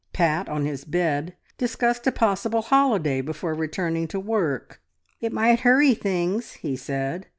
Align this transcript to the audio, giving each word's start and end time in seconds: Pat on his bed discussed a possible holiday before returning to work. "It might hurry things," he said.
Pat 0.13 0.49
on 0.49 0.65
his 0.65 0.83
bed 0.83 1.35
discussed 1.59 2.07
a 2.07 2.11
possible 2.11 2.63
holiday 2.63 3.21
before 3.21 3.53
returning 3.53 4.07
to 4.07 4.19
work. 4.19 4.81
"It 5.19 5.31
might 5.31 5.59
hurry 5.59 5.93
things," 5.93 6.53
he 6.53 6.75
said. 6.75 7.27